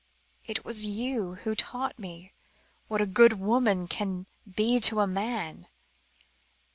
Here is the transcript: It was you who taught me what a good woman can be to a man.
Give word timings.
It 0.43 0.65
was 0.65 0.83
you 0.83 1.35
who 1.35 1.53
taught 1.53 1.99
me 1.99 2.33
what 2.87 3.01
a 3.03 3.05
good 3.05 3.33
woman 3.33 3.87
can 3.87 4.25
be 4.55 4.79
to 4.79 4.99
a 4.99 5.05
man. 5.05 5.67